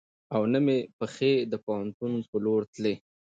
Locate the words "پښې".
0.97-1.33